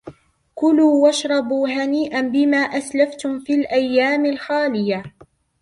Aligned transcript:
كُلُوا 0.55 1.03
وَاشْرَبُوا 1.03 1.67
هَنِيئًا 1.69 2.21
بِمَا 2.21 2.57
أَسْلَفْتُمْ 2.57 3.39
فِي 3.39 3.53
الْأَيَّامِ 3.53 4.25
الْخَالِيَةِ 4.25 5.03